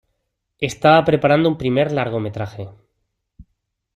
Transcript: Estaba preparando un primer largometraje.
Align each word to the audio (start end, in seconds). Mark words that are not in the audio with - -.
Estaba 0.69 1.05
preparando 1.05 1.47
un 1.51 1.59
primer 1.61 1.87
largometraje. 1.99 2.63